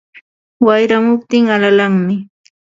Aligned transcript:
Wayramuptin 0.65 1.45
alalanmi 1.57 2.15